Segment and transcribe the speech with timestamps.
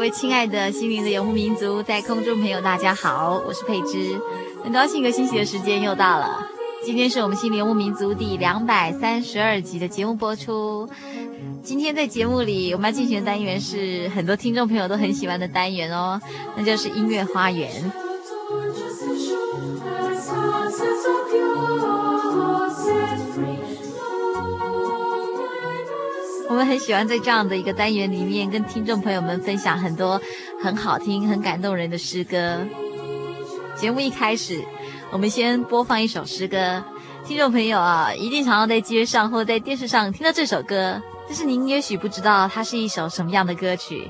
[0.00, 4.18] 各位亲爱的心灵的游牧民族，在空中朋友，大家好，我是佩芝，
[4.64, 6.42] 很高兴一个星期的时间又到了。
[6.82, 10.88] 今天是我们心灵游牧民族第两百三十二集的节目播出。
[11.62, 16.18] 今天在节目里，我们要进行的单元是很多听众朋友都很喜欢的单元哦，
[16.56, 17.70] 那就是音乐花园。
[26.70, 30.20] 很喜欢在这样的一个单元里面，跟听众朋友们分享很多
[30.62, 32.64] 很好听、很感动人的诗歌。
[33.74, 34.62] 节目一开始，
[35.10, 36.80] 我们先播放一首诗歌。
[37.24, 44.08] 听众朋友啊，一定常常在街上或在电视上听到这首歌，但是您也许不知道它是一首什么样的歌曲。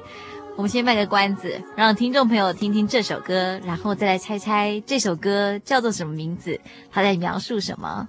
[0.55, 6.61] 我们先卖个关子，让听众朋友听听这首歌，然后再来猜猜这首歌叫做什么名字，
[6.93, 8.07] 它在描述什么。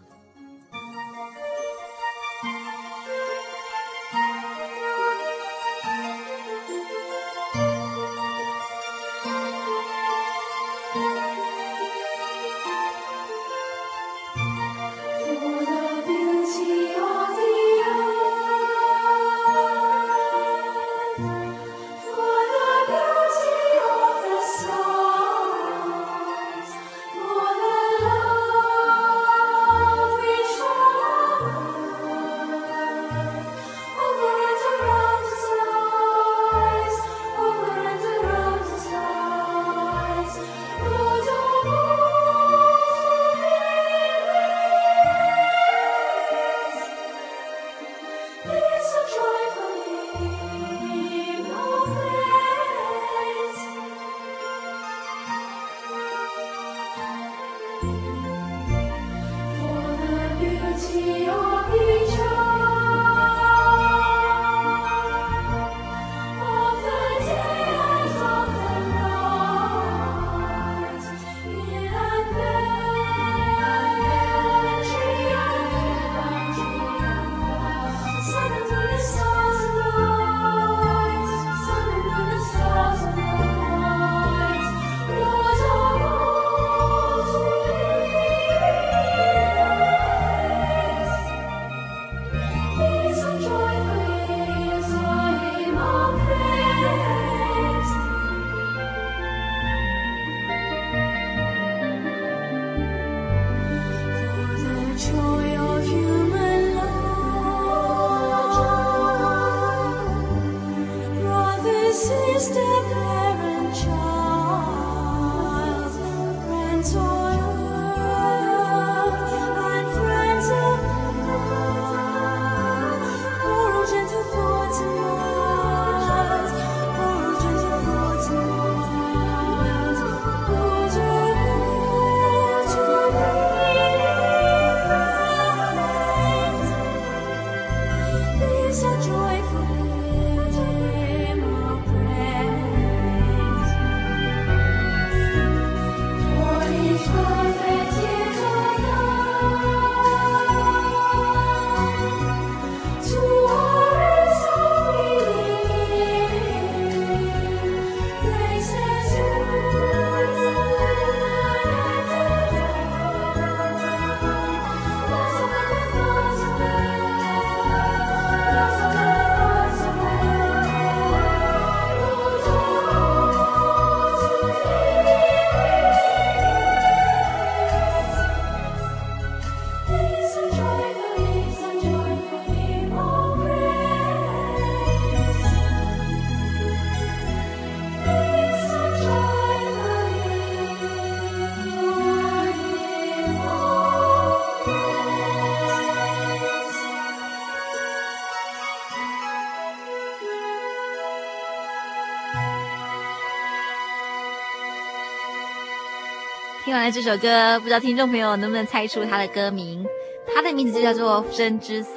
[206.81, 209.85] 听完了这首歌，不知道听众朋友能不能猜出它的歌名？
[210.33, 211.93] 它的名字就叫做《生之颂》。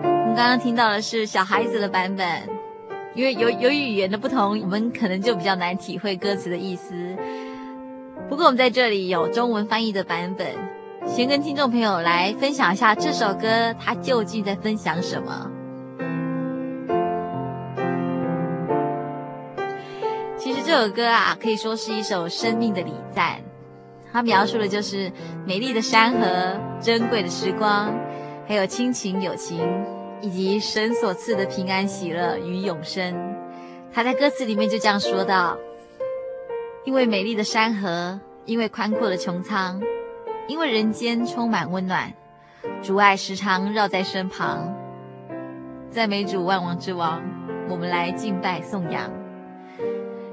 [0.00, 2.26] 我们刚刚听到的是小孩子的版本，
[3.14, 6.94] 因为由由于语言的不同，我们可能就比较难体会歌词的意思。
[8.26, 10.46] 不过我们在这里有中文翻译的版本，
[11.06, 15.51] 先跟听众朋友来分享一下这首歌，它究竟在分享什么。
[20.72, 23.38] 这首歌啊，可以说是一首生命的礼赞，
[24.10, 25.12] 它描述的就是
[25.46, 27.94] 美丽的山河、珍贵的时光，
[28.48, 29.60] 还有亲情、友情，
[30.22, 33.14] 以及神所赐的平安、喜乐与永生。
[33.92, 35.58] 他在歌词里面就这样说道。
[36.86, 39.78] 因为美丽的山河，因为宽阔的穹苍，
[40.48, 42.10] 因为人间充满温暖，
[42.80, 44.74] 主爱时常绕在身旁。
[45.90, 47.22] 赞美主万王之王，
[47.68, 49.21] 我们来敬拜颂扬。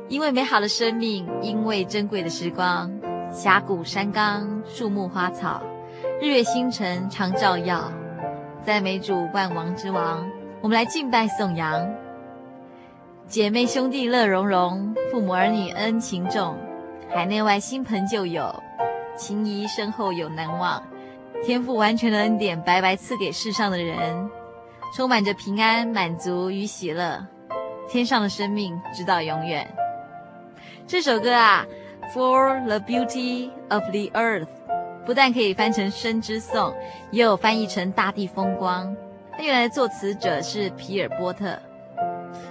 [0.09, 2.91] 因为美好的生命，因为珍贵的时光，
[3.31, 5.61] 峡谷山冈，树木花草，
[6.19, 7.91] 日月星辰常照耀。
[8.65, 10.27] 赞美主万王之王，
[10.61, 11.87] 我们来敬拜颂扬。
[13.27, 16.57] 姐妹兄弟乐融融，父母儿女恩情重，
[17.13, 18.63] 海内外新朋旧友，
[19.15, 20.81] 情谊深厚有难忘。
[21.43, 24.27] 天赋完全的恩典白白赐给世上的人，
[24.97, 27.23] 充满着平安、满足与喜乐，
[27.87, 29.71] 天上的生命直到永远。
[30.89, 31.67] 这首歌啊
[32.11, 34.47] ，For the beauty of the earth，
[35.05, 36.73] 不但可以翻成生之颂，
[37.11, 38.97] 也有翻译成大地风光。
[39.33, 41.55] 它原来作词者是皮尔波特。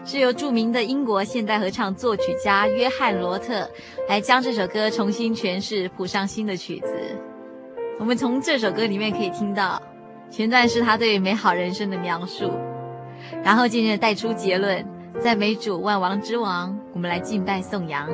[0.05, 3.69] 是由著名的英国现代合唱作曲家约翰罗特
[4.09, 6.97] 来将这首歌重新诠释，谱上新的曲子。
[7.99, 9.83] 我们从这首歌里面可以听到，
[10.31, 12.53] 前段是他对美好人生的描述，
[13.43, 14.87] 然后渐渐带出结论：
[15.19, 18.09] 赞美主万王之王，我们来敬拜颂扬。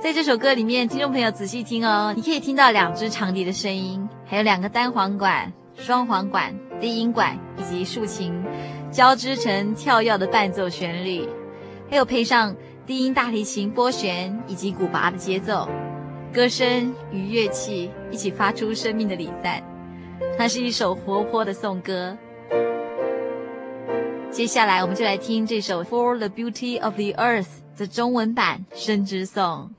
[0.00, 8.32] 在这首歌里面，听众朋友仔细听哦，你可以听到两只长笛的声音，还有两个单簧管、双簧管、低音管以及竖琴。
[8.90, 11.28] 交织成跳跃的伴奏旋律，
[11.90, 12.56] 还有配上
[12.86, 15.68] 低音大提琴拨弦以及鼓鈸的节奏，
[16.32, 19.62] 歌声与乐器一起发出生命的礼赞。
[20.38, 22.16] 它是一首活泼的颂歌。
[24.30, 27.44] 接下来，我们就来听这首《For the Beauty of the Earth》
[27.76, 29.70] 的中文版《生之颂》。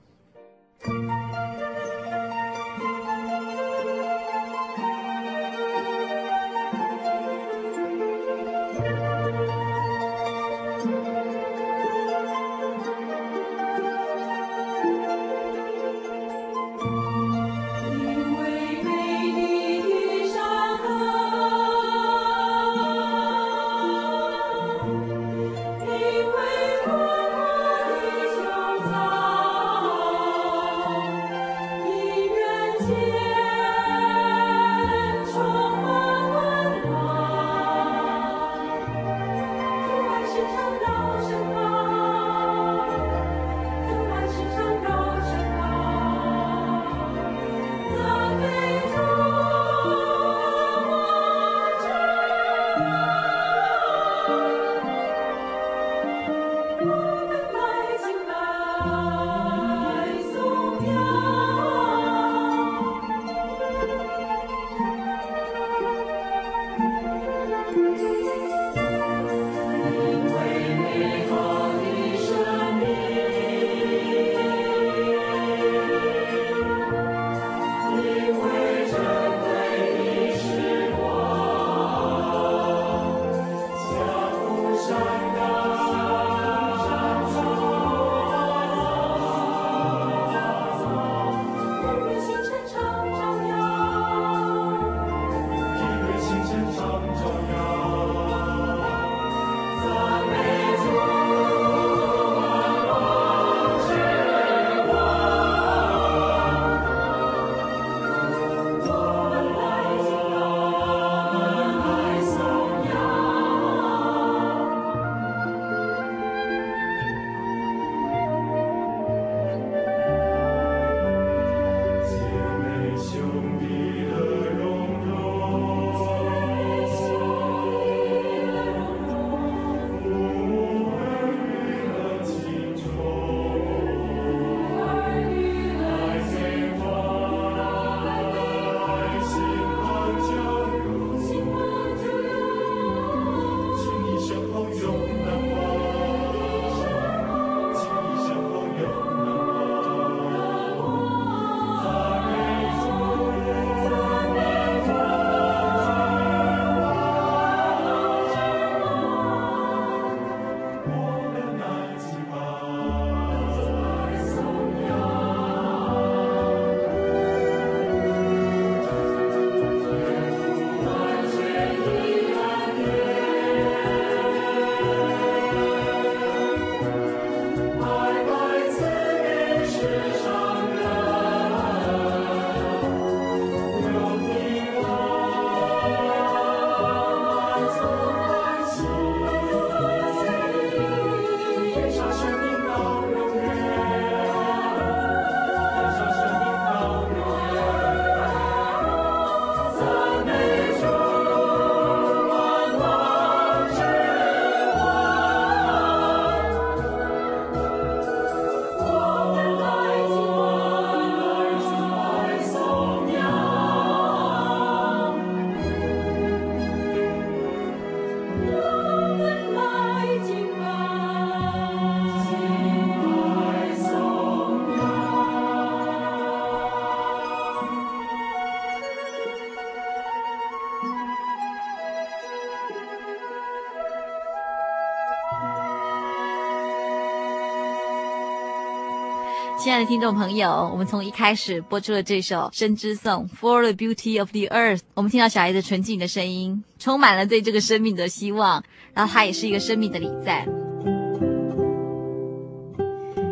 [239.63, 248.61] 亲爱的听众朋友，我们从一开始播出了这首《生之颂》For the Beauty of the Earth，我们听到小孩子纯净的声音，充满了对这个生命的希望，
[248.93, 250.45] 然后它也是一个生命的礼赞。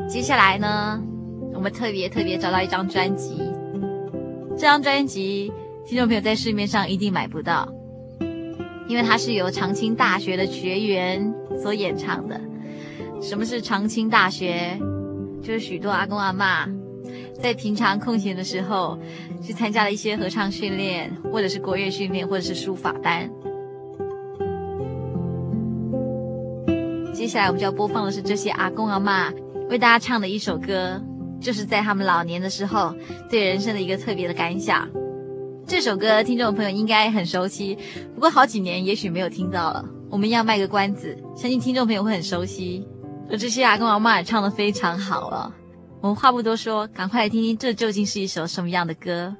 [0.07, 1.03] 接下来呢，
[1.53, 3.41] 我们特别特别找到一张专辑，
[4.51, 5.51] 这张专辑
[5.85, 7.67] 听众朋友在市面上一定买不到，
[8.87, 12.39] 因为它是由长青大学的学员所演唱的。
[13.21, 14.79] 什么是长青大学？
[15.41, 16.69] 就是许多阿公阿嬷
[17.41, 18.97] 在平常空闲的时候，
[19.41, 23.29] 去参加了一些合唱训练，或者是国乐训练，或者是书法班。
[27.13, 29.33] 接下来我们就要播放的是这些阿公阿嬷
[29.69, 31.01] 为大家唱的一首歌，
[31.39, 32.95] 就是在他们老年的时候
[33.29, 34.87] 对人生的一个特别的感想。
[35.67, 37.77] 这首歌听众朋友应该很熟悉，
[38.13, 39.83] 不过好几年也许没有听到了。
[40.09, 42.85] 我们要卖个关子，相信听众朋友会很熟悉。
[43.31, 45.51] 而这些阿公阿妈也唱得非常好了，
[46.01, 49.33] 我们话不多说，赶快来听听这究竟是一首什么样的歌。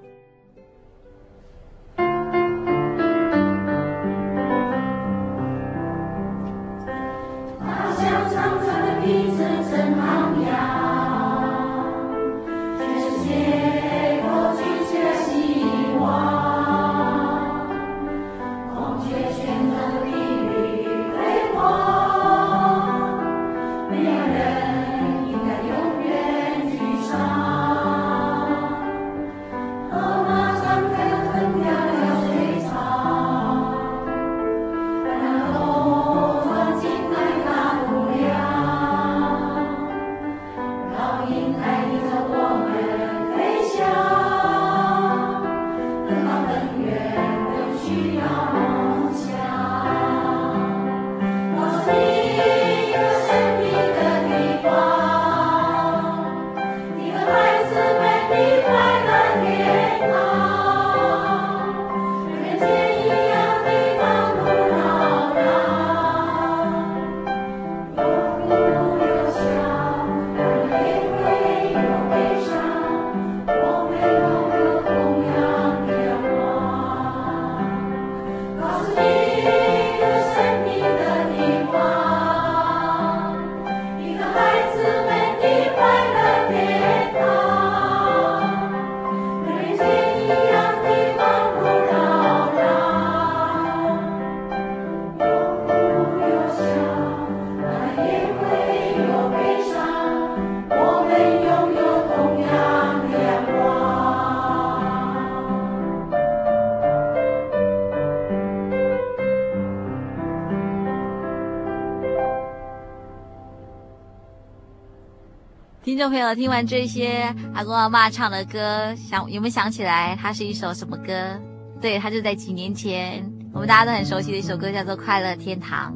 [115.91, 121.37] 听众朋友，听完这些阿公阿嬷唱的歌，想有没有想起来它是一首什么歌？
[121.81, 125.93] 对，它就在几年前，我们大家都很熟悉的一首歌，叫做《快乐天堂》。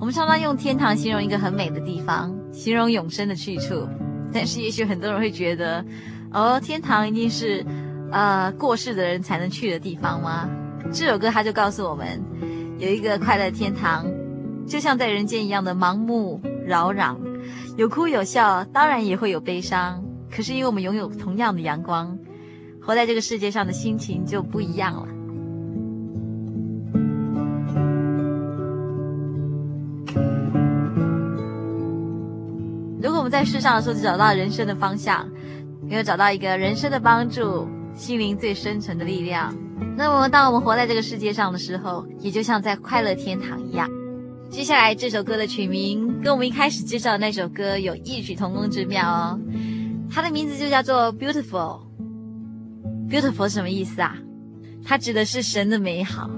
[0.00, 3.86] 我们常常用天堂形容一个很美的地方，形容永生的去处。
[4.32, 5.84] 但是，也许很多人会觉得，
[6.32, 7.62] 哦，天堂一定是
[8.10, 10.48] 呃过世的人才能去的地方吗？
[10.90, 12.18] 这首歌它就告诉我们，
[12.78, 14.06] 有一个快乐天堂，
[14.66, 17.14] 就像在人间一样的盲目扰攘。
[17.78, 20.02] 有哭有笑，当然也会有悲伤。
[20.28, 22.18] 可是因为我们拥有同样的阳光，
[22.82, 25.06] 活在这个世界上的心情就不一样了。
[33.00, 35.24] 如果我们在世上的时候就找到人生的方向，
[35.88, 39.54] 没有找到一个人生的帮助，心灵最深层的力量，
[39.96, 43.88] 那么当我们活在这个世界上的时候，也就像在快乐天堂一样。
[44.50, 49.38] 接下来这首歌的曲名跟我们一开始介绍的那首歌有异曲同工之妙哦，
[50.10, 51.80] 它的名字就叫做 Beautiful。
[53.08, 54.16] Beautiful 什么意思啊？
[54.84, 56.30] 它指的是神的美好。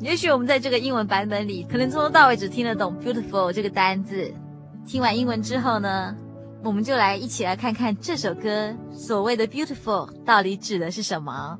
[0.00, 4.32] 也许我们在这个英文版本里，可能从头到尾只听得懂 Beautiful 这个单字。
[4.86, 6.16] 听完英文之后呢，
[6.64, 11.58] 我们就来一起来看看这首歌所谓的 Beautiful 到底指的是什么。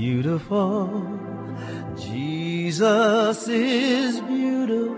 [0.00, 0.88] beautiful.
[1.94, 4.96] Jesus is beautiful.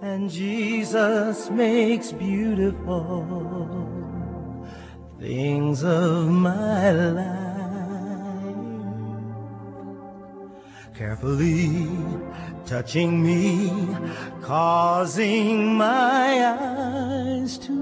[0.00, 3.26] And Jesus makes beautiful
[5.18, 7.50] things of my life.
[10.94, 11.88] Carefully
[12.64, 13.72] touching me,
[14.40, 17.79] causing my eyes to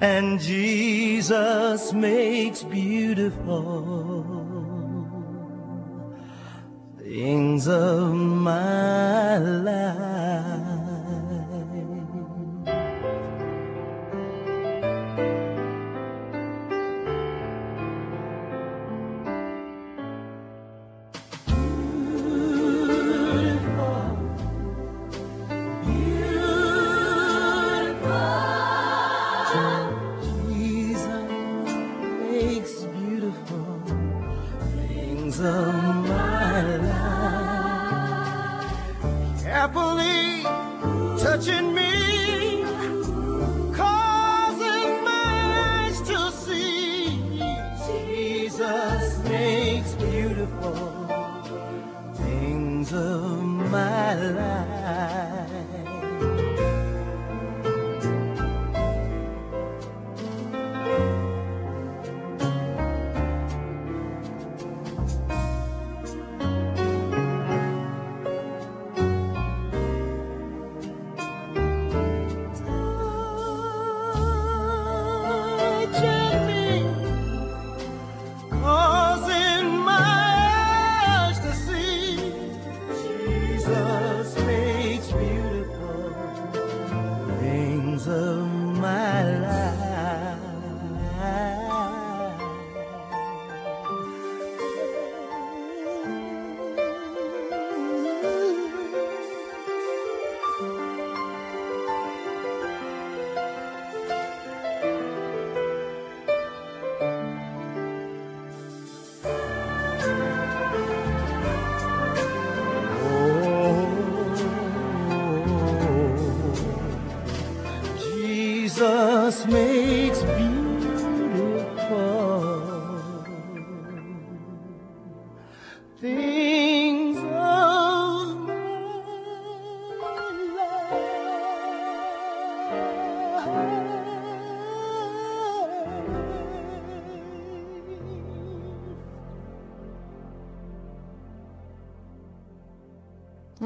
[0.00, 4.24] and Jesus makes beautiful
[6.98, 10.77] things of my life.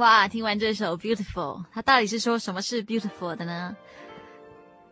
[0.02, 3.76] 哇，听完这首《Beautiful》，它到底是说什么是 beautiful 的呢？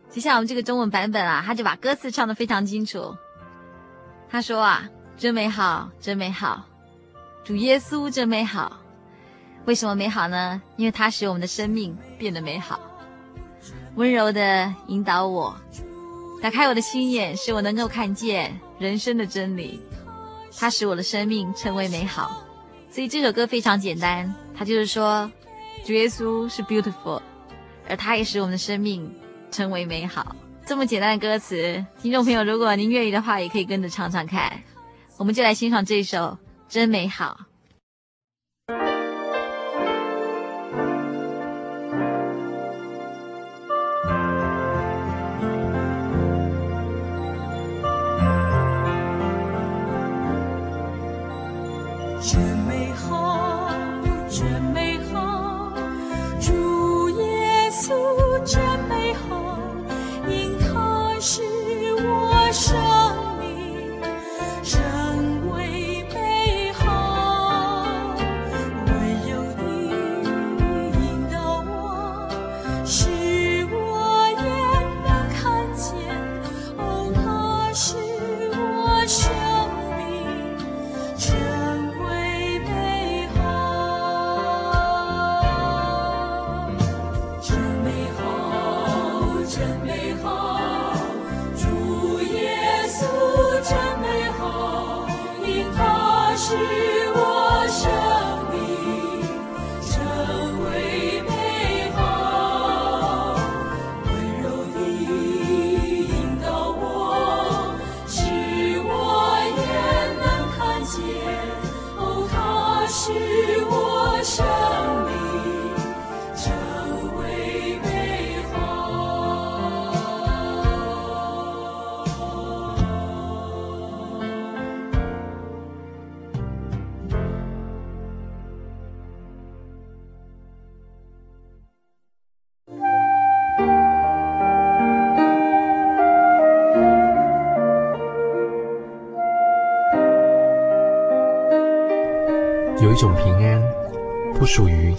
[0.09, 3.13] 接下来我们这个中文版本啊，他就把歌词唱得非常清楚。
[4.29, 6.65] 他说啊，真美好，真美好，
[7.43, 8.79] 主耶稣真美好。
[9.65, 10.61] 为什么美好呢？
[10.77, 12.79] 因为它使我们的生命变得美好，
[13.95, 15.53] 温柔的引导我，
[16.41, 19.81] 打开我的心眼，使我能够看见人生的真理。
[20.57, 22.47] 它使我的生命成为美好。
[22.89, 25.31] 所以这首歌非常简单，他就是说，
[25.83, 27.19] 主耶稣是 beautiful，
[27.89, 29.11] 而他也使我们的生命
[29.49, 30.35] 成为美好。
[30.67, 34.61] 这么简单的歌词，听众朋友，如果您愿意的话，也可以跟着唱唱看。
[35.17, 36.17] 我们就来欣赏这首
[36.69, 37.39] 《真美好》。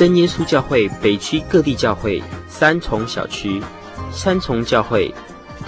[0.00, 3.60] 真耶稣教会北区各地教会三重小区，
[4.10, 5.14] 三重教会，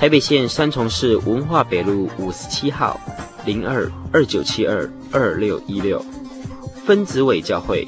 [0.00, 2.98] 台北县三重市文化北路五十七号
[3.44, 6.02] 零二二九七二二六一六，
[6.86, 7.86] 分子尾教会，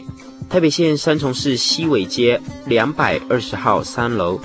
[0.50, 4.38] 台北县三重市西尾街两百二十号三楼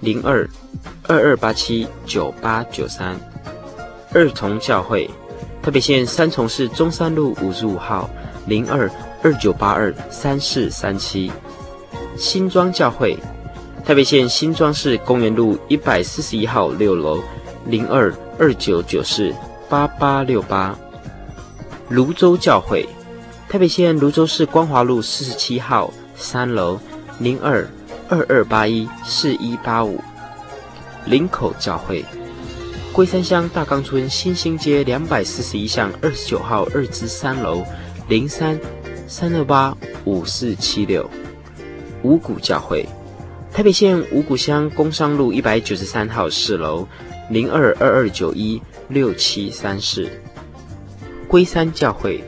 [0.00, 0.46] 零二
[1.08, 3.18] 二二八七九八九三，
[4.12, 5.08] 二重教会，
[5.62, 8.10] 台北县三重市中山路五十五号
[8.46, 8.90] 零二
[9.26, 11.32] 二九八二三四三七。
[12.16, 13.18] 新庄教会，
[13.84, 17.20] 台北县新庄市公园路一百四十一号六楼
[17.64, 19.34] 零二二九九四
[19.68, 20.78] 八八六八。
[21.88, 22.88] 泸州教会，
[23.48, 26.78] 台北县泸州市光华路四十七号三楼
[27.18, 27.68] 零二
[28.08, 30.00] 二二八一四一八五。
[31.04, 32.04] 林口教会，
[32.92, 37.64] 龟山乡大冈村新兴街两百四十一巷二十九号二之三楼
[38.06, 38.56] 零三
[39.08, 41.08] 三二八五四七六。
[42.02, 42.86] 五股教会，
[43.52, 46.86] 台北县五股乡工商路一百九十三号四楼
[47.30, 50.08] 零二二二九一六七三四。
[51.28, 52.22] 龟山教会，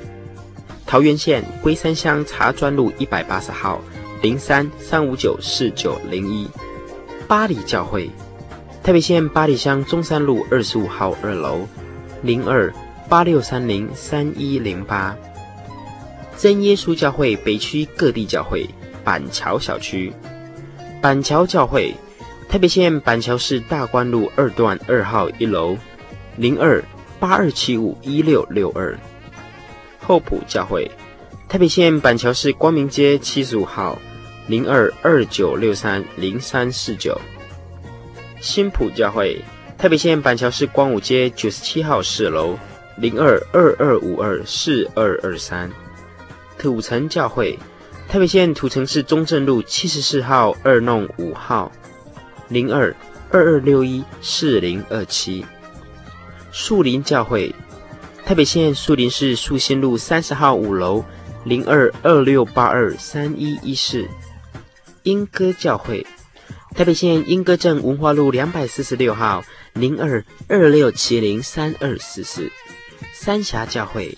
[0.87, 3.81] 桃园县龟山乡茶砖路一百八十号
[4.23, 6.49] 零三三五九四九零一。
[7.27, 8.09] 八里教会，
[8.83, 11.67] 台北县八里乡中山路二十五号二楼
[12.23, 12.73] 零二
[13.09, 15.17] 八六三零三一零八。
[16.38, 18.66] 真耶稣教会北区各地教会。
[19.05, 20.12] 板桥小区，
[21.01, 21.94] 板桥教会，
[22.46, 25.79] 台北县板桥市大观路二段二号一楼，
[26.37, 26.85] 零二
[27.18, 28.94] 八二七五一六六二。
[29.98, 30.90] 厚朴教会，
[31.48, 33.98] 台北县板桥市光明街七十五号，
[34.46, 37.18] 零二二九六三零三四九。
[38.40, 39.42] 新埔教会，
[39.79, 42.59] 台北县板桥市光武街九十七号四楼，
[42.98, 45.70] 零二二二五二四二二三。
[46.59, 47.59] 土城教会。
[48.09, 51.71] 台北县土城市中正路七十四号二弄五号，
[52.49, 52.94] 零二
[53.31, 55.44] 二二六一四零二七。
[56.51, 57.55] 树林教会，
[58.25, 61.05] 台北县树林市树新路三十号五楼，
[61.44, 64.09] 零二二六八二三一一四。
[65.03, 66.07] 莺歌教会，
[66.75, 69.44] 台北县莺歌镇文化路两百四十六号，
[69.75, 72.51] 零二二六七零三二四四。
[73.12, 74.16] 三峡教会，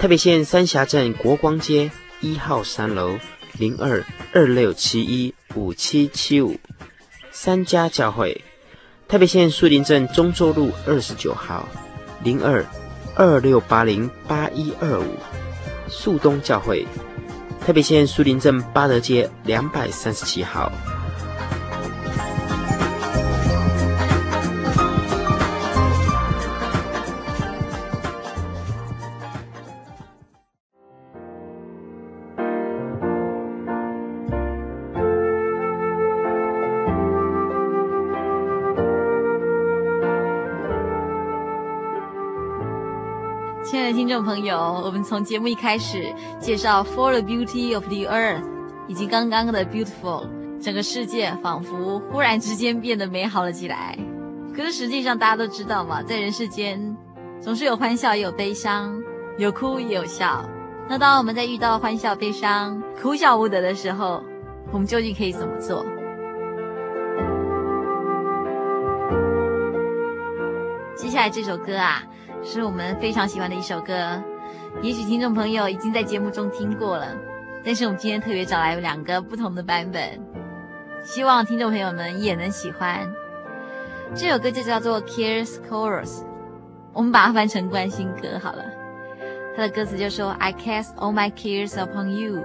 [0.00, 1.90] 台北县三峡镇国光街。
[2.22, 3.18] 一号三楼
[3.58, 6.58] 零二二六七一五七七五，
[7.30, 8.42] 三家教会，
[9.08, 11.68] 台北县树林镇中州路二十九号
[12.22, 12.64] 零二
[13.14, 15.16] 二六八零八一二五，
[15.90, 16.86] 树东教会，
[17.60, 20.72] 台北县树林镇八德街两百三十七号。
[44.30, 48.44] 朋友，我们从节目一开始介绍 For the Beauty of the Earth，
[48.86, 50.28] 以及刚刚的 Beautiful，
[50.62, 53.98] 整个世界仿佛忽然之间变得美好了起来。
[54.54, 56.96] 可是实际上大家都知道嘛，在人世间
[57.40, 58.96] 总是有欢笑也有悲伤，
[59.36, 60.48] 有哭也有笑。
[60.88, 64.22] 那当我们在遇到欢笑、悲伤、哭笑不得的时候，
[64.70, 65.84] 我们究竟可以怎么做？
[70.96, 72.04] 接下来这首歌啊。
[72.42, 74.22] 是我们非常喜欢的一首歌，
[74.82, 77.14] 也许听众朋友已经在节目中听过了，
[77.64, 80.18] 但是我们今天特别找来两个不同的版本，
[81.04, 83.08] 希望听众朋友们也能喜欢。
[84.14, 86.20] 这首歌就叫做《Cares Chorus》，
[86.92, 88.64] 我们把它翻成关心歌好了。
[89.54, 92.42] 它的歌词就说：“I cast all my cares upon you，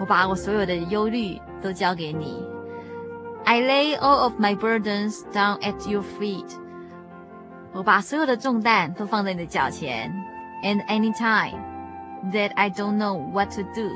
[0.00, 2.44] 我把我所有的忧虑都交给你。
[3.44, 6.48] I lay all of my burdens down at your feet，
[7.76, 10.10] 我把所有的重担都放在你的脚前。
[10.62, 11.52] And anytime
[12.32, 13.90] that I don't know what to do，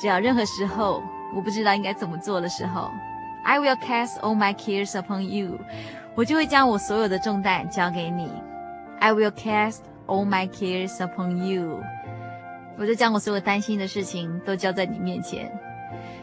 [0.00, 1.02] 只要任何时候
[1.34, 2.88] 我不知道应该怎么做的时候
[3.42, 5.58] ，I will cast all my cares upon you。”
[6.14, 8.30] 我就会将我所有的重担交给你。
[9.00, 11.80] I will cast all my cares upon you。
[12.78, 15.50] 我就将我所有担心的事情都交在你面前。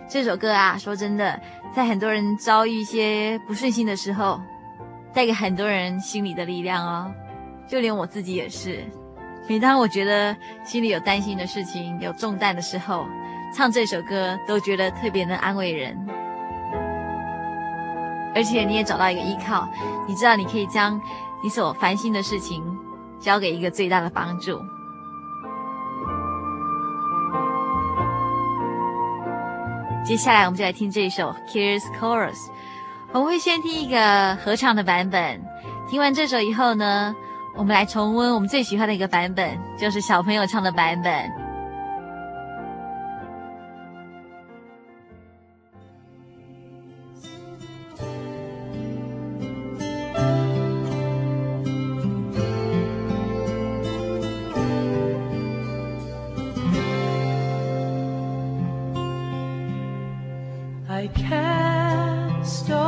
[0.07, 1.39] 这首歌啊，说真的，
[1.75, 4.39] 在很多人遭遇一些不顺心的时候，
[5.17, 7.11] 带给很多人心里的力量哦。
[7.67, 8.85] 就连我自己也是。
[9.49, 13.03] 每当我觉得心里有担心的事情、有重担的时候，
[13.51, 15.97] 唱这首歌都觉得特别能安慰人。
[18.35, 19.67] 而且你也找到一个依靠，
[20.07, 21.01] 你知道你可以将
[21.43, 22.63] 你所烦心的事情
[23.19, 24.61] 交给一个最大的帮助。
[30.05, 32.35] 接下来我们就来听这一首《Cares Chorus》，
[33.17, 35.41] 我们会先听一个合唱的版本。
[35.89, 37.15] 听完这首以后呢，
[37.57, 41.11] 我们来重温我们最喜欢的一个版本，就是小朋友唱的版本
[60.87, 62.86] i can stop。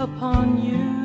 [0.00, 0.99] upon you.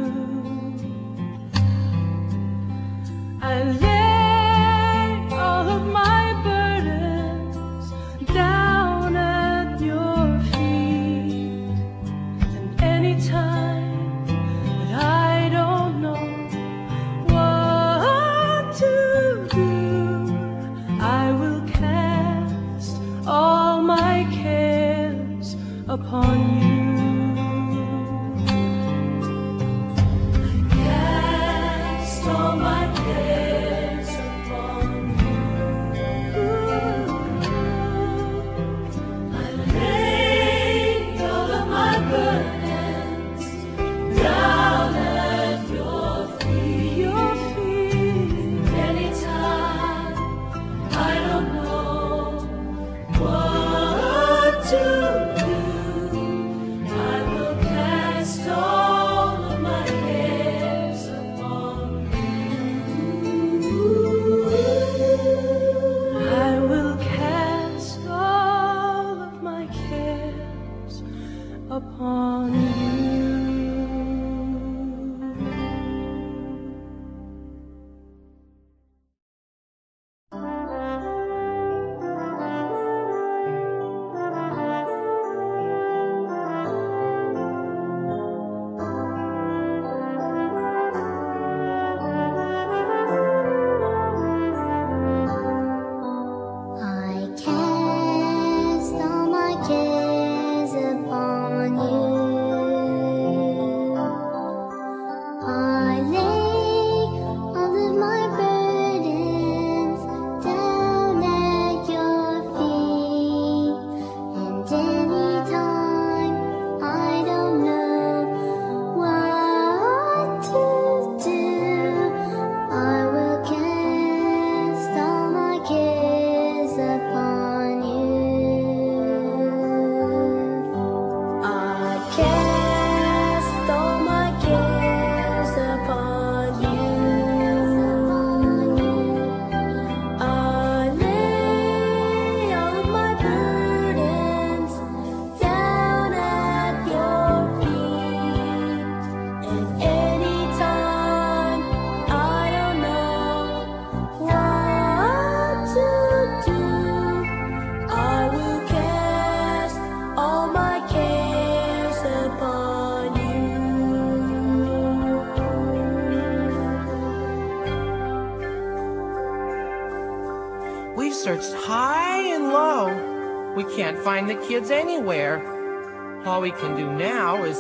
[174.16, 176.24] find the kids anywhere.
[176.26, 177.60] All we can do now is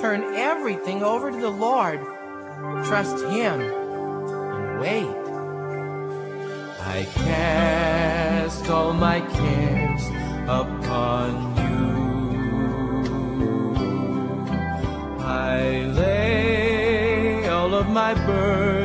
[0.00, 2.00] turn everything over to the Lord,
[2.86, 5.14] trust Him, and wait.
[6.96, 10.04] I cast all my cares
[10.48, 11.28] upon
[11.60, 11.84] you.
[15.22, 18.79] I lay all of my burdens.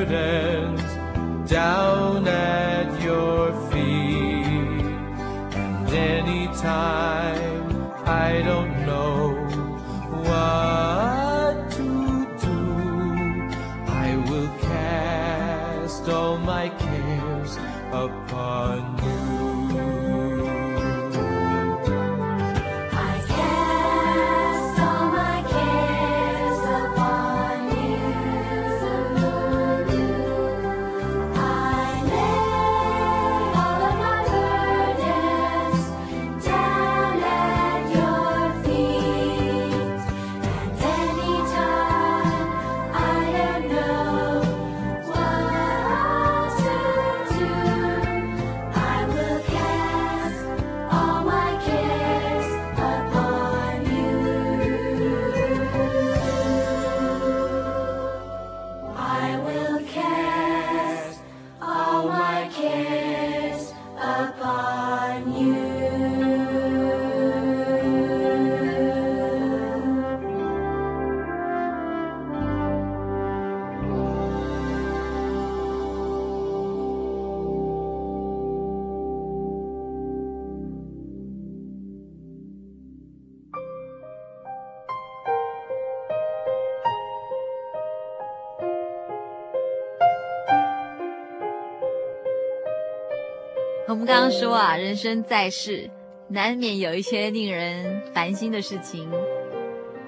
[93.96, 95.90] 我们刚刚说啊，人生在世，
[96.28, 99.10] 难免有一些令人烦心的事情。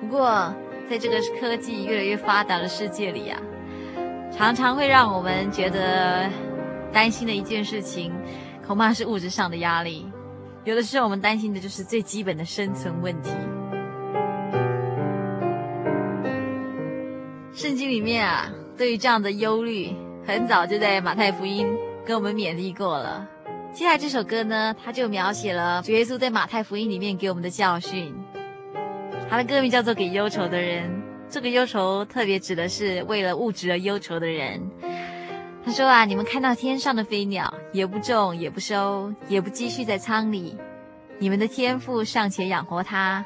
[0.02, 0.54] 不过，
[0.90, 3.42] 在这个科技越来越发达的世界里啊，
[4.30, 6.30] 常常会让我们觉得
[6.92, 8.12] 担心的一件事情，
[8.68, 10.06] 恐怕是物质上的压力。
[10.66, 13.32] 有的时候，我们担心的就是最基本的生存问题。
[17.54, 21.66] 圣经里面啊，对于这样的忧虑，很早就在马太福音
[22.06, 23.30] 跟我们勉励过了。
[23.74, 28.14] 接下来这首歌呢，它就描写了主耶稣在马太福音里面给我们的教训。
[29.30, 30.90] 他的歌名叫做《给忧愁的人》，
[31.30, 34.60] 这个忧愁特别指的是为了物质而忧愁的人。
[35.64, 40.58] 他说啊，你们看到天上的飞鸟，也不种，也不收，也不积蓄在仓里，
[41.20, 43.24] 你们的天赋尚且养活它，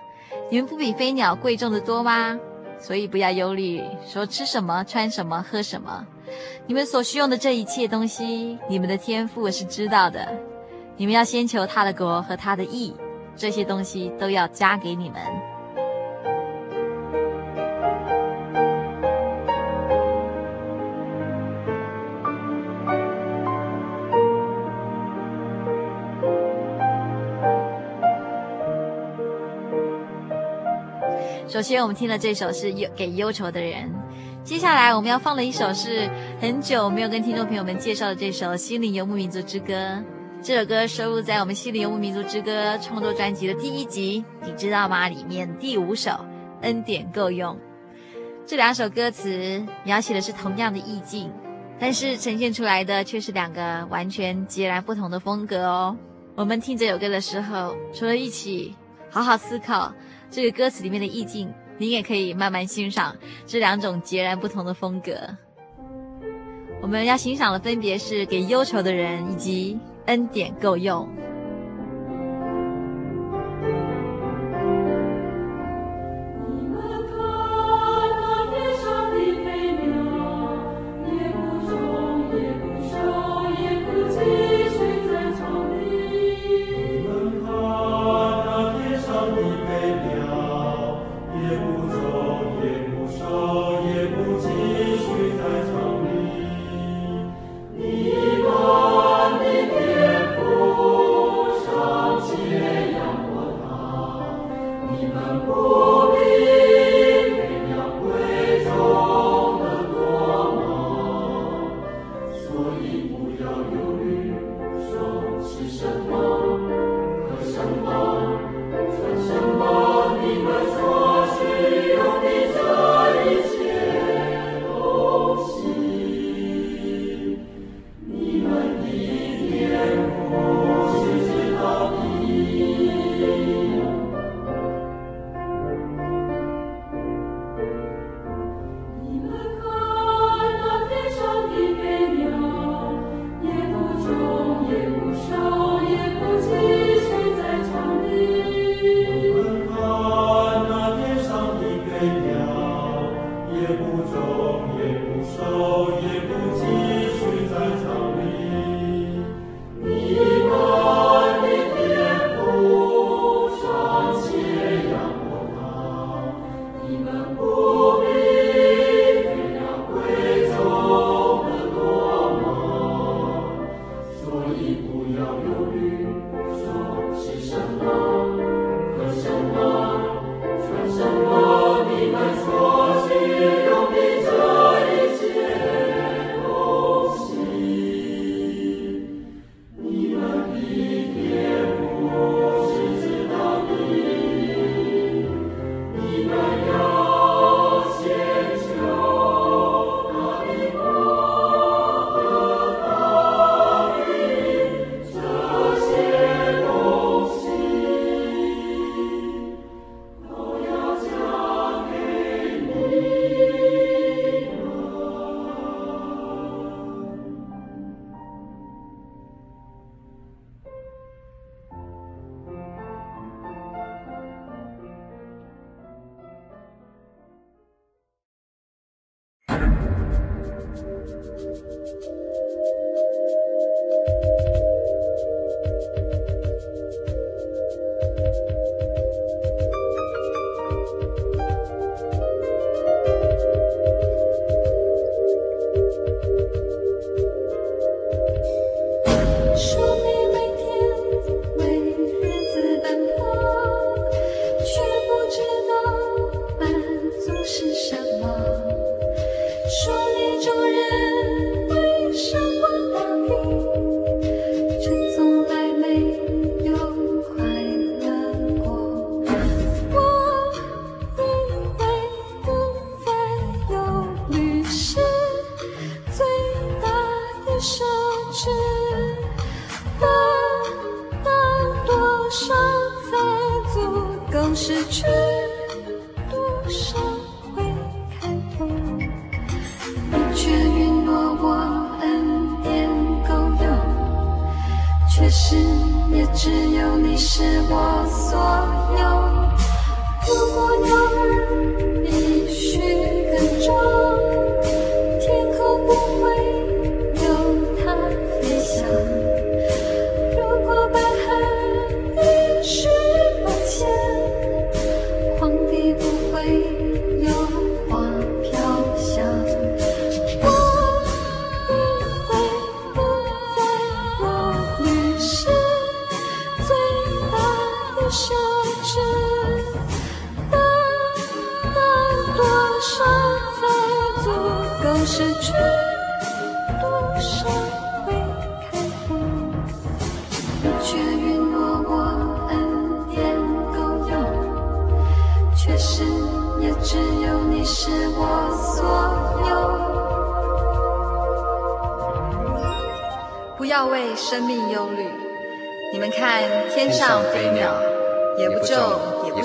[0.49, 2.37] 你们不比飞鸟贵重的多吗？
[2.79, 6.05] 所以不要忧虑，说吃什么，穿什么，喝什么。
[6.67, 10.27] 你们所需用的这一切东西，你们的天父是知道的。
[10.97, 12.93] 你们要先求他的国和他的义，
[13.36, 15.19] 这些东西都要加给你们。
[31.47, 33.91] 首先，我们听的这首是忧给忧愁的人。
[34.43, 39.73] 接下来我们要放的一首是很久没有跟听众朋友们介绍的这首《心灵游牧民族之歌》。
[40.41, 45.07] 这首歌收录在我们《心灵游牧民族之歌》创作专辑的第一集，你知道吗？
[45.07, 46.09] 里面第五首
[46.61, 47.53] 《恩典够用》。
[48.43, 51.31] 这两首歌词描写的是同样的意境，
[51.79, 55.95] 但是呈现出来的却是两个完全截然不同的风格哦。
[56.33, 58.75] 我们听这首歌的时候，除了一起
[59.11, 59.93] 好好思考
[60.31, 61.53] 这个歌词里面的意境。
[61.82, 63.17] 您也可以慢慢欣赏
[63.47, 65.13] 这两种截然不同的风格。
[66.79, 71.09] 我们要欣赏的分别是给忧愁的人以及恩典够用。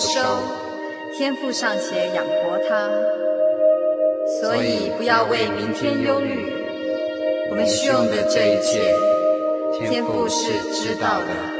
[0.06, 0.20] 收
[1.12, 2.88] 天赋尚且养活他
[4.40, 6.52] 所以不要为明天忧虑。
[7.50, 8.94] 我们需要的这一切
[9.88, 11.55] 天赋是知道的。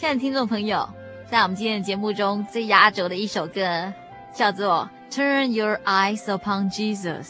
[0.00, 0.88] 亲爱的听众朋友，
[1.30, 3.92] 在我们今天的节目中最压轴的一首歌
[4.34, 7.24] 叫做《Turn Your Eyes Upon Jesus》，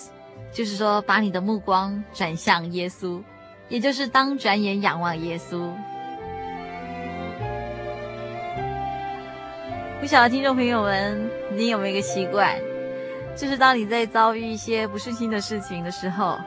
[0.53, 3.21] 就是说把你的目光转向耶稣，
[3.69, 5.69] 也就是当转眼仰望耶稣。
[10.01, 12.57] 不晓得听众朋友们，你有没有一个习惯，
[13.37, 16.39] 就是当你在遭遇一些不顺心的事情的时候，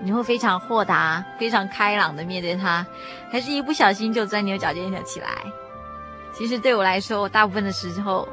[0.00, 2.86] 你会非常豁达、非常开朗的面对它，
[3.32, 5.28] 还是一不小心就钻牛角尖的起来？
[6.34, 8.26] 其实对我来说，我大部分的时候，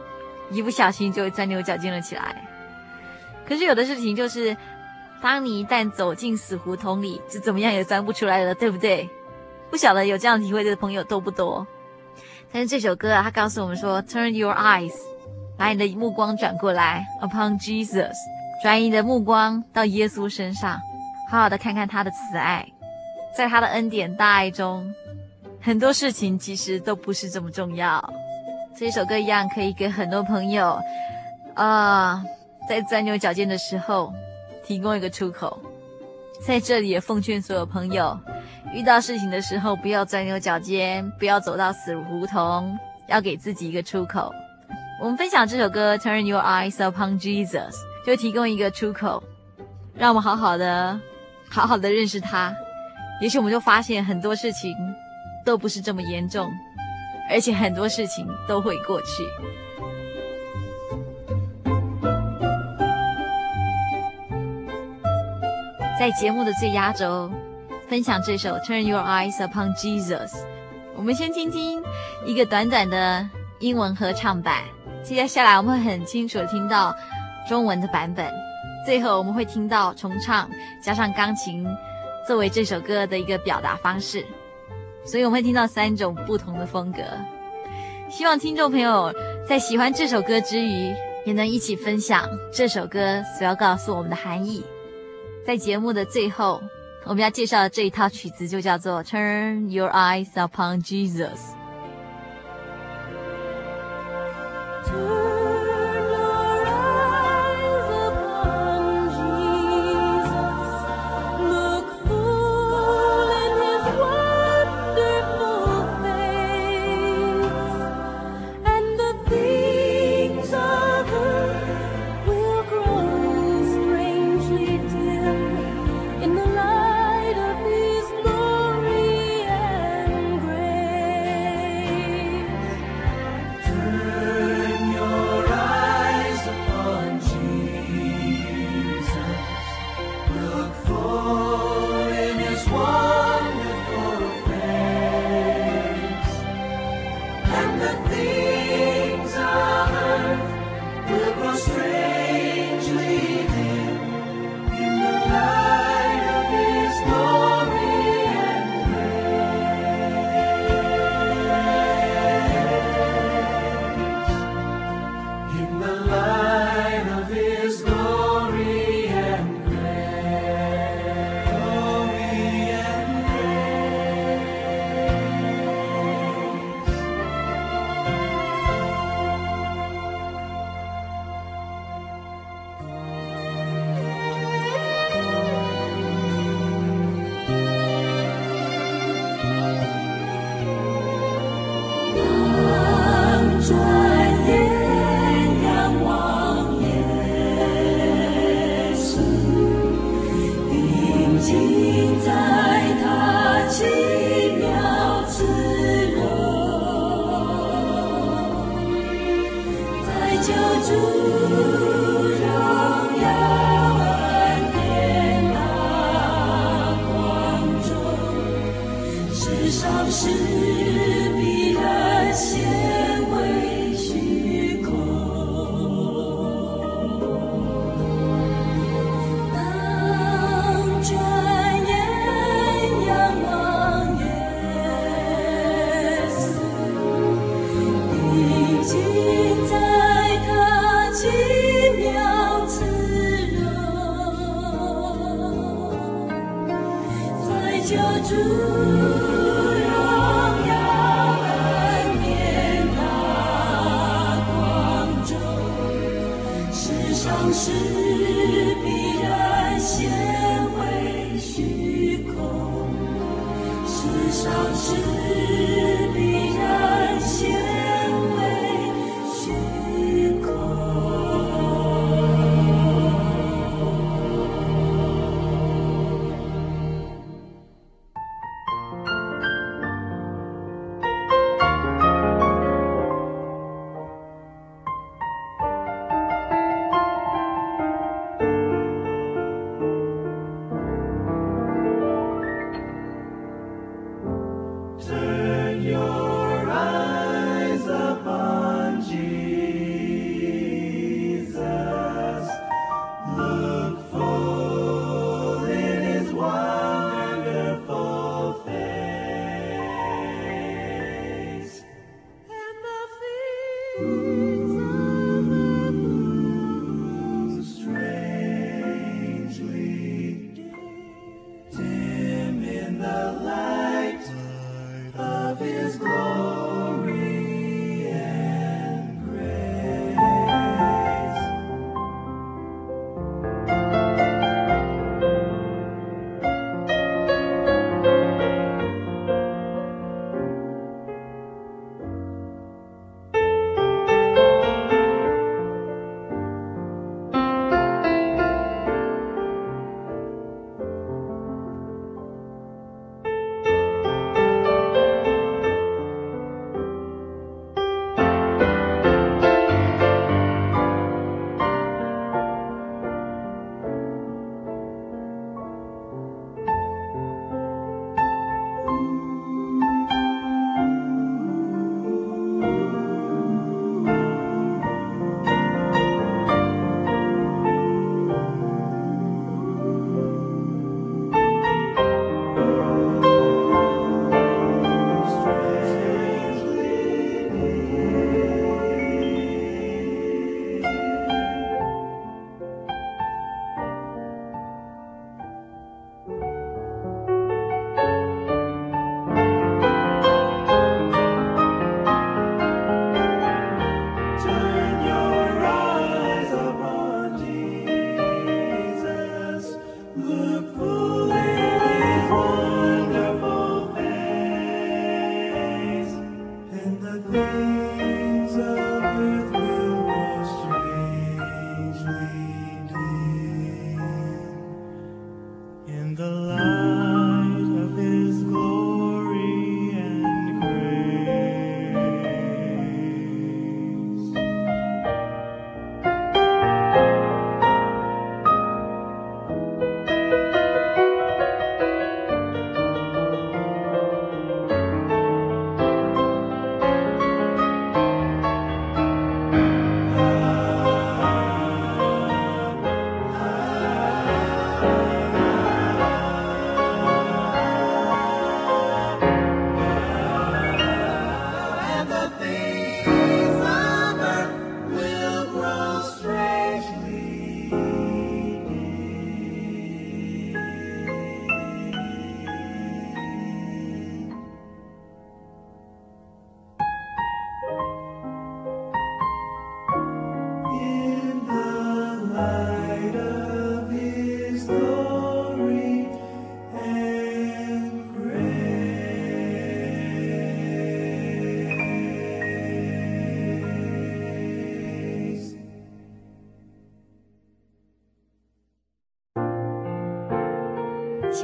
[0.52, 2.36] 一不小心就会钻牛角尖了起来。
[3.48, 4.56] 可是有的事情就是，
[5.22, 9.10] 当你一旦走进死胡同里，就怎么样也钻不出来了，对不对？
[9.70, 11.68] 不晓得有这样体会的朋友多不多？
[12.52, 14.94] 但是这首歌啊，它告诉我们说：“Turn your eyes，
[15.58, 18.14] 把你的目光转过来，upon Jesus，
[18.64, 20.80] 转移你的目光到耶稣身上，
[21.30, 22.66] 好好的看看他的慈爱，
[23.38, 24.92] 在他的恩典大爱中。”
[25.62, 28.14] 很多事情其实都不是这么重要，
[28.78, 30.80] 这首歌一样可以给很多朋友，
[31.54, 32.24] 啊、
[32.68, 34.14] 在钻牛角尖的时候
[34.64, 35.62] 提供一个出口。
[36.42, 38.18] 在这里也奉劝所有朋友，
[38.74, 42.80] 遇到事情的时候不要钻牛角尖，不要走到死胡同，
[43.10, 44.34] 要给自己一个出口。
[45.02, 47.72] 我们分享这首歌《Turn Your Eyes Upon Jesus》，
[48.06, 49.22] 就提供一个出口，
[49.94, 50.98] 让我们好好的、
[51.50, 52.56] 好好的认识他。
[53.22, 54.74] 也许我们就发现很多事情。
[55.50, 56.54] 都不是这么严重，
[57.28, 59.24] 而且很多事情都会过去。
[66.00, 67.32] 在节目的最压轴，
[67.88, 70.28] 分享这首《Turn Your Eyes Upon Jesus》。
[70.96, 71.82] 我们先听听
[72.28, 73.28] 一个短短的
[73.58, 74.62] 英文合唱版，
[75.02, 76.96] 接下来我们会很清楚的听到
[77.48, 78.32] 中文的版本，
[78.86, 80.48] 最后我们会听到重唱
[80.80, 81.66] 加上钢琴
[82.28, 84.24] 作为这首歌的一个表达方式。
[85.10, 87.02] 所以我们会听到三种不同的风格，
[88.12, 89.12] 希望听众朋友
[89.48, 90.94] 在喜欢这首歌之余，
[91.26, 94.64] 也能一起分享这首歌所要告诉我们的含义。
[95.44, 96.62] 在节目的最后，
[97.06, 101.40] 我们要介绍的这一套曲子就叫做《Turn Your Eyes Upon Jesus》。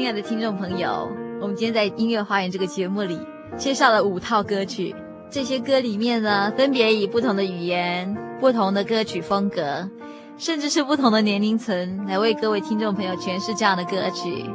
[0.06, 3.20] 亲爱的听众朋友，我们今天在音乐花园这个节目里
[3.58, 4.96] 介绍了五套歌曲，
[5.32, 9.90] 这些歌里面呢，分别以不同的语言、不同的歌曲风格，
[10.38, 14.46] 甚至是不同的年龄层，来为各位听众朋友诠释这样的歌曲。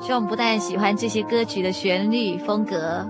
[0.00, 3.08] 希望我们不但喜欢这些歌曲的旋律风格，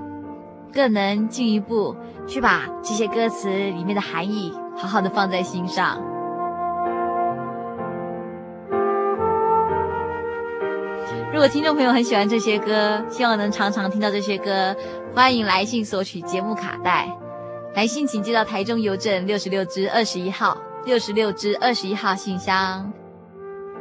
[0.74, 1.96] 更能进一步
[2.28, 5.98] 去把这些歌词里面的含义好好的放在心上。
[11.32, 14.76] 如果听众朋友很喜欢这些歌，希望能常常听到这些歌，
[15.14, 17.08] 欢迎来信索取节目卡带。
[17.74, 20.54] 来信请寄到台中邮政六十六支二十一号
[20.84, 22.92] 六十六支二十一号信箱，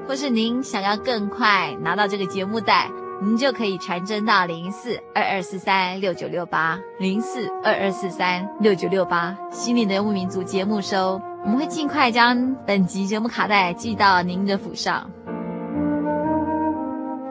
[0.08, 2.90] 或是您想要更快拿到这个节目带，
[3.22, 15.12] 您就可以传真到零四二二四三六九六八零四二二四三六九六八，心灵的游牧民族节目收，我们会尽快将本集节目卡带寄到您的府上。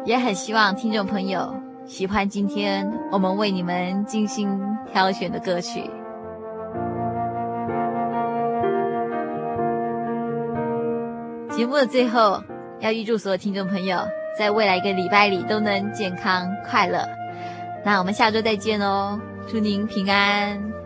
[0.05, 1.55] 也很希望听众朋友
[1.86, 4.48] 喜欢今天我们为你们精心
[4.92, 5.82] 挑选的歌曲。
[11.51, 12.42] 节目的最后，
[12.80, 14.01] 要预祝所有听众朋友
[14.38, 17.07] 在未来一个礼拜里都能健康快乐。
[17.84, 20.80] 那我们下周再见哦，祝您平安。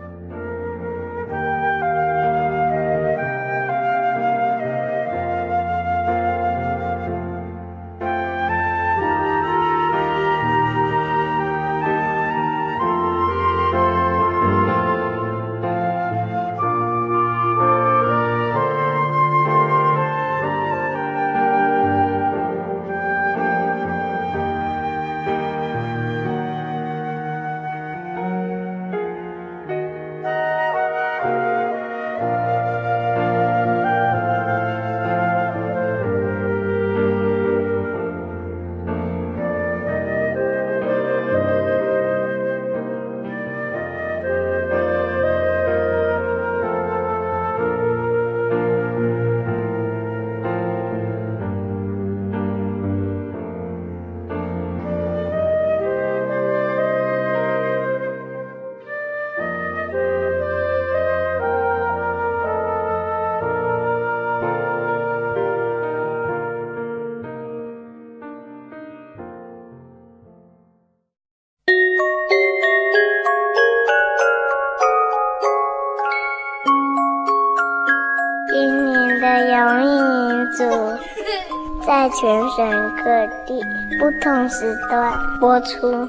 [82.05, 83.03] 在全省各
[83.47, 83.59] 地
[83.99, 86.07] 不同时段播出。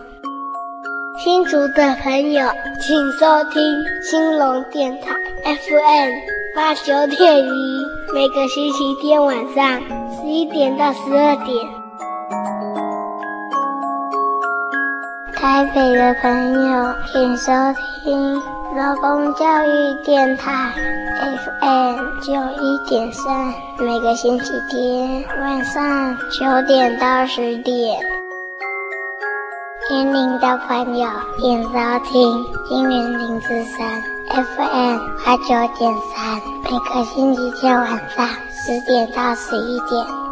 [1.16, 2.47] 新竹的朋友，
[2.78, 3.62] 请收听
[4.03, 6.11] 青龙电台 FM
[6.55, 9.80] 八九点一，每个星期天晚上
[10.20, 11.66] 十一点到十二点。
[15.34, 17.53] 台北的朋友，请收
[18.05, 18.42] 听
[18.77, 20.70] 劳工教育电台
[21.61, 27.99] FM 九一点三，每个星期天晚上九点到十点。
[29.89, 31.09] 年龄的朋友，
[31.41, 31.70] 请收
[32.05, 34.03] 听金源零四三
[34.45, 35.47] FM 八九
[35.79, 40.26] 点三，每个星期天晚上十点到十一点。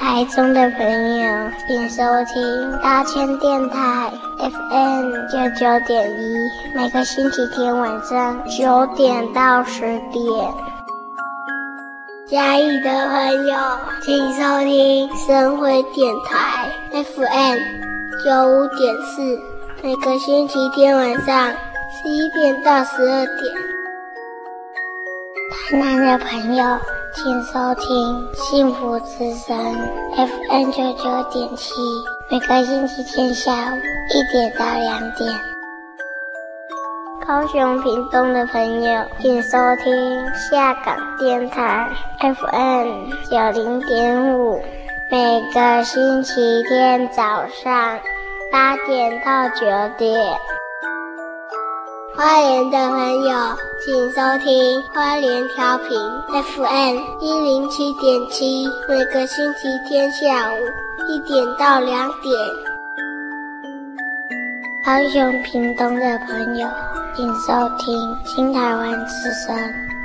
[0.00, 6.36] 台中的朋友，请收听大千电台 FM 九九点一，
[6.72, 9.80] 每个星期天晚上九点到十
[10.12, 10.54] 点。
[12.28, 13.56] 嘉义的朋友，
[14.02, 17.58] 请收听深辉电台 FM
[18.24, 19.38] 九五点四，
[19.82, 21.52] 每个星期天晚上
[21.90, 23.38] 十一点到十二点。
[25.70, 26.78] 台南的朋友。
[27.14, 29.56] 请收听幸福之声
[30.14, 31.72] FM 九九点七，
[32.30, 33.76] 每个星期天下午
[34.14, 35.30] 一点到两点。
[37.26, 41.88] 高雄屏东的朋友，请收听下港电台
[42.20, 44.60] FM 九零点五，
[45.10, 47.98] 每个星期天早上
[48.52, 50.36] 八点到九点。
[52.18, 55.96] 花莲的朋友，请收听花莲调频
[56.26, 60.56] FM 一零七点七，每个星期天下午
[61.08, 62.36] 一点到两点。
[64.84, 66.68] 高雄屏东的朋友，
[67.14, 69.56] 请收听新台湾之声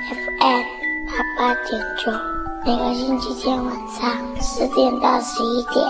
[0.07, 0.61] FM
[1.07, 2.11] 八八点九，
[2.63, 5.83] 每个星期天晚上十点到十一点。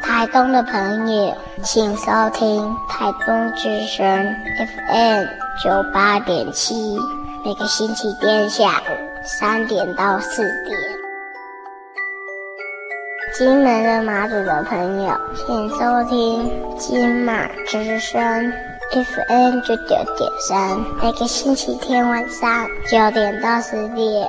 [0.00, 5.24] 台东的朋友，请收听台东之声 FM
[5.62, 6.96] 九八点七，
[7.44, 8.92] 每个星期天下午
[9.24, 10.78] 三点到四点。
[13.36, 18.52] 金门的马祖的朋友，请收听金马之声
[18.90, 24.28] FM 九九点三，每个星期天晚上九点到十点。